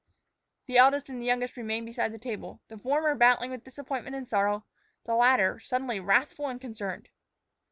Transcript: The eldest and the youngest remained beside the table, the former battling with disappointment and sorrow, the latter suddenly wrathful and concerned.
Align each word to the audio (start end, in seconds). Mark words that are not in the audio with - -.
The 0.65 0.79
eldest 0.79 1.09
and 1.09 1.21
the 1.21 1.27
youngest 1.27 1.55
remained 1.55 1.85
beside 1.85 2.11
the 2.11 2.17
table, 2.17 2.59
the 2.69 2.77
former 2.79 3.13
battling 3.13 3.51
with 3.51 3.63
disappointment 3.63 4.15
and 4.15 4.27
sorrow, 4.27 4.65
the 5.03 5.13
latter 5.13 5.59
suddenly 5.59 5.99
wrathful 5.99 6.47
and 6.47 6.59
concerned. 6.59 7.09